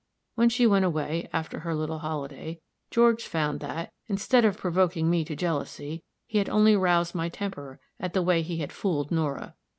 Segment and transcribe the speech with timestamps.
[0.33, 2.59] When she went away, after her little holiday,
[2.89, 7.79] George found that, instead of provoking me to jealousy, he had only roused my temper
[7.99, 9.53] at the way he had fooled Nora.